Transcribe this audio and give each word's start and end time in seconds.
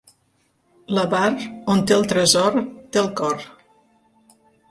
L'avar, 0.97 1.27
on 1.75 1.83
té 1.91 1.95
el 1.99 2.09
tresor, 2.13 2.57
té 2.95 3.03
el 3.05 3.13
cor. 3.21 3.47